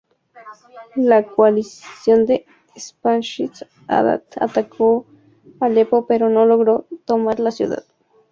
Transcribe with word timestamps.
La 0.95 1.23
coalición 1.27 2.25
de 2.25 2.47
Shamshi-Adad 2.75 4.23
atacó 4.39 5.05
Alepo 5.59 6.07
pero 6.07 6.27
no 6.27 6.47
logró 6.47 6.87
tomar 7.05 7.39
la 7.39 7.51
ciudad. 7.51 7.83